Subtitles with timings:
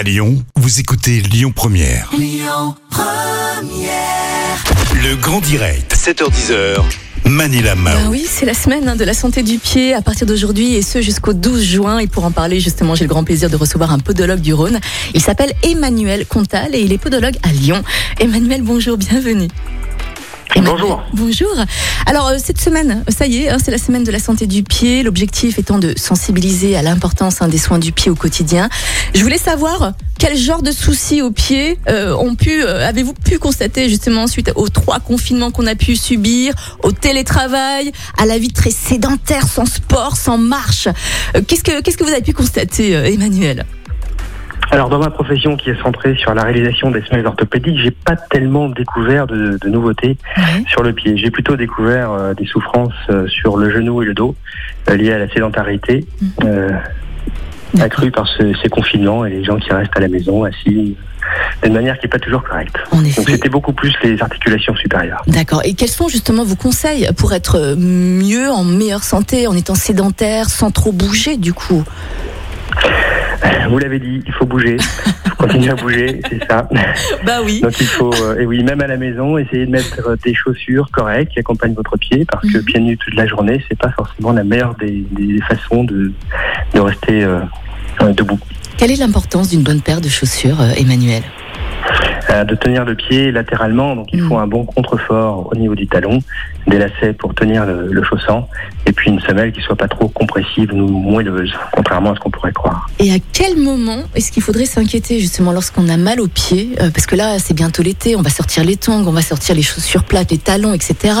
[0.00, 2.10] À Lyon, vous écoutez Lyon Première.
[4.94, 6.82] Le grand direct, 7h10h.
[7.26, 7.94] Manila Mao.
[7.94, 10.80] Ben oui, c'est la semaine hein, de la santé du pied à partir d'aujourd'hui et
[10.80, 11.98] ce jusqu'au 12 juin.
[11.98, 14.80] Et pour en parler, justement, j'ai le grand plaisir de recevoir un podologue du Rhône.
[15.12, 17.82] Il s'appelle Emmanuel Contal et il est podologue à Lyon.
[18.20, 19.48] Emmanuel, bonjour, bienvenue.
[20.56, 21.02] Bonjour.
[21.14, 21.54] Bonjour.
[22.06, 24.62] Alors euh, cette semaine, ça y est, hein, c'est la semaine de la santé du
[24.62, 25.02] pied.
[25.02, 28.68] L'objectif étant de sensibiliser à l'importance hein, des soins du pied au quotidien.
[29.14, 33.38] Je voulais savoir quel genre de soucis au pied euh, ont pu, euh, avez-vous pu
[33.38, 38.52] constater justement suite aux trois confinements qu'on a pu subir, au télétravail, à la vie
[38.52, 40.88] très sédentaire, sans sport, sans marche?
[41.36, 43.64] Euh, qu'est-ce que qu'est-ce que vous avez pu constater, euh, Emmanuel?
[44.72, 48.14] Alors dans ma profession qui est centrée sur la réalisation des semelles orthopédiques, j'ai pas
[48.16, 50.16] tellement découvert de, de nouveautés
[50.68, 51.16] sur le pied.
[51.16, 54.36] J'ai plutôt découvert euh, des souffrances euh, sur le genou et le dos
[54.88, 56.06] euh, liées à la sédentarité
[56.44, 56.70] euh,
[57.80, 60.96] accrue par ce- ces confinements et les gens qui restent à la maison assis
[61.62, 62.76] d'une manière qui n'est pas toujours correcte.
[62.92, 65.22] Donc c'était beaucoup plus les articulations supérieures.
[65.26, 65.62] D'accord.
[65.64, 70.48] Et quels sont justement vos conseils pour être mieux, en meilleure santé, en étant sédentaire,
[70.48, 71.84] sans trop bouger du coup?
[73.70, 76.68] Vous l'avez dit, il faut bouger, il faut continuer à bouger, c'est ça.
[77.24, 77.60] Bah oui.
[77.62, 80.34] Donc il faut, euh, et oui, même à la maison, essayer de mettre euh, des
[80.34, 82.64] chaussures correctes qui accompagnent votre pied, parce que Mhm.
[82.64, 86.12] pieds nus toute la journée, c'est pas forcément la meilleure des, des façons de,
[86.74, 87.40] de rester euh,
[88.16, 88.38] debout.
[88.76, 91.22] Quelle est l'importance d'une bonne paire de chaussures, Emmanuel?
[92.30, 95.88] Euh, de tenir le pied latéralement, donc il faut un bon contrefort au niveau du
[95.88, 96.20] talon,
[96.68, 98.48] des lacets pour tenir le, le chaussant,
[98.86, 102.30] et puis une semelle qui soit pas trop compressive ou moelleuse, contrairement à ce qu'on
[102.30, 102.88] pourrait croire.
[103.00, 106.76] Et à quel moment est-ce qu'il faudrait s'inquiéter justement lorsqu'on a mal aux pieds?
[106.80, 109.56] Euh, Parce que là, c'est bientôt l'été, on va sortir les tongs, on va sortir
[109.56, 111.14] les chaussures plates, les talons, etc.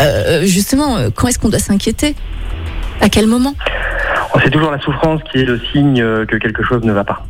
[0.00, 2.14] Euh, justement, euh, quand est-ce qu'on doit s'inquiéter?
[3.00, 3.54] À quel moment?
[4.34, 7.02] Oh, C'est toujours la souffrance qui est le signe euh, que quelque chose ne va
[7.02, 7.26] pas.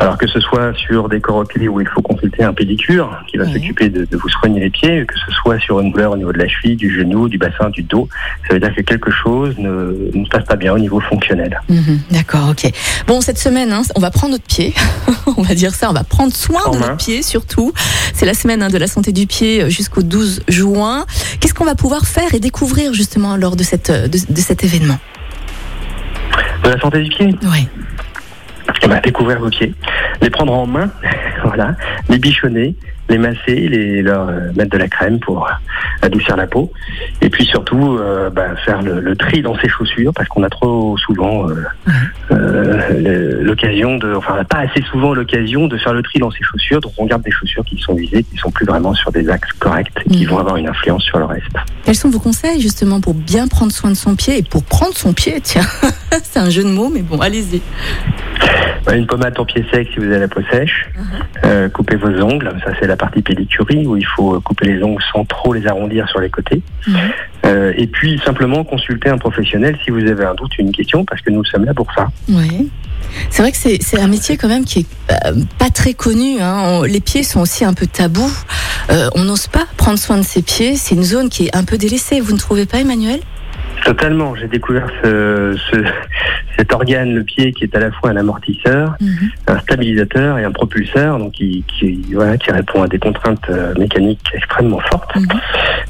[0.00, 3.36] Alors que ce soit sur des corps pieds où il faut consulter un pédicure qui
[3.36, 3.52] va Oui.
[3.54, 6.32] s'occuper de, de vous soigner les pieds, que ce soit sur une douleur au niveau
[6.32, 8.08] de la cheville, du genou, du bassin, du dos,
[8.46, 11.60] ça veut dire que quelque chose ne, ne se passe pas bien au niveau fonctionnel.
[11.68, 12.70] Mhm, D'accord, ok.
[13.06, 14.72] Bon, cette semaine, hein, on va prendre notre pied.
[15.36, 16.86] on va dire ça, on va prendre soin En de main.
[16.90, 17.72] notre pied surtout.
[18.14, 21.06] C'est la semaine hein, de la santé du pied euh, jusqu'au 12 juin.
[21.40, 24.62] Qu'est-ce qu'on va pouvoir faire et découvrir justement lors de, cette, euh, de, de cet
[24.64, 24.98] événement?
[26.64, 27.68] De la santé du pied, Oui.
[28.82, 29.74] eh ben, découvrir vos pieds,
[30.28, 30.90] les prendre en main,
[31.44, 31.74] voilà,
[32.10, 32.76] les bichonner,
[33.08, 35.50] les masser, les, leur euh, mettre de la crème pour euh,
[36.02, 36.70] adoucir la peau,
[37.22, 40.50] et puis surtout euh, bah, faire le, le tri dans ses chaussures parce qu'on a
[40.50, 41.46] trop souvent
[42.30, 46.92] l'occasion de, enfin pas assez souvent l'occasion de faire le tri dans ses chaussures, donc
[46.98, 49.88] on garde des chaussures qui sont visées, qui sont plus vraiment sur des axes corrects,
[50.04, 50.30] et qui Mhm.
[50.30, 51.46] vont avoir une influence sur le reste.
[51.84, 54.94] Quels sont vos conseils justement pour bien prendre soin de son pied et pour prendre
[54.94, 55.40] son pied?
[55.42, 55.62] Tiens,
[56.22, 57.62] c'est un jeu de mots, mais bon, allez-y.
[58.84, 60.88] Bah, Une pommade en pied sec si vous avez la peau sèche.
[61.44, 64.82] Euh, coupez vos ongles, ça c'est la partie pédicurie où il faut euh, couper les
[64.82, 66.62] ongles sans trop les arrondir sur les côtés.
[66.86, 66.96] Mhm.
[67.46, 71.20] Euh, et puis simplement consulter un professionnel si vous avez un doute, une question, parce
[71.22, 72.08] que nous sommes là pour ça.
[72.28, 72.70] Oui.
[73.30, 74.86] C'est vrai que c'est un métier quand même qui est
[75.26, 76.40] euh, pas très connu.
[76.40, 76.56] Hein.
[76.64, 78.30] On- les pieds sont aussi un peu tabous.
[78.90, 80.76] Euh, on n'ose pas prendre soin de ses pieds.
[80.76, 82.20] C'est une zone qui est un peu délaissée.
[82.20, 83.20] Vous ne trouvez pas, Emmanuel?
[83.84, 85.84] Totalement, j'ai découvert ce, ce-
[86.58, 88.96] cet organe, le pied, qui est à la fois un amortisseur,
[89.46, 93.72] un stabilisateur et un propulseur, donc qui, qui, voilà, qui répond à des contraintes euh,
[93.78, 95.14] mécaniques extrêmement fortes.
[95.16, 95.26] Mhm.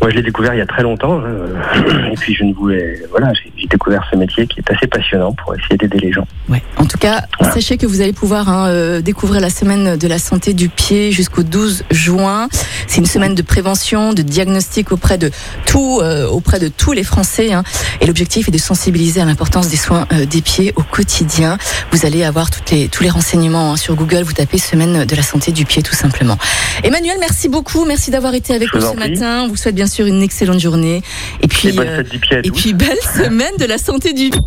[0.00, 3.00] Moi, je l'ai découvert il y a très longtemps, hein, et puis je ne voulais,
[3.10, 6.26] voilà, j'ai j'ai découvert ce métier qui est assez passionnant pour essayer d'aider les gens.
[6.48, 6.62] Ouais.
[6.76, 7.54] En tout cas, Voilà.
[7.54, 11.10] sachez que vous allez pouvoir hein, euh, découvrir la semaine de la santé du pied
[11.10, 12.48] jusqu'au 12 juin.
[12.86, 15.30] C'est une semaine de prévention, de diagnostic auprès de
[15.66, 17.52] tout, euh, auprès de tous les Français.
[17.52, 17.64] hein.
[18.00, 21.58] Et l'objectif est de sensibiliser à l'importance des soins euh, des pieds au quotidien.
[21.92, 24.22] Vous allez avoir toutes les, tous les renseignements hein, sur Google.
[24.22, 26.38] Vous tapez semaine de la santé du pied tout simplement.
[26.82, 27.84] Emmanuel, merci beaucoup.
[27.84, 29.10] Merci d'avoir été avec nous ce prie.
[29.10, 29.42] matin.
[29.44, 31.02] On vous souhaite bien sûr une excellente journée.
[31.42, 32.52] Et puis, Et bonne euh, fête du pied à et tous.
[32.60, 34.40] puis belle semaine de la santé du pied.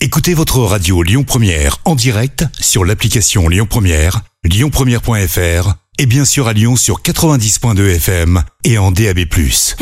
[0.00, 6.48] Écoutez votre radio Lyon Première en direct sur l'application Lyon Première, lyonpremière.fr et bien sûr
[6.48, 9.18] à Lyon sur 90.2 FM et en DAB+.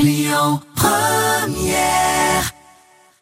[0.03, 2.08] Lyon Première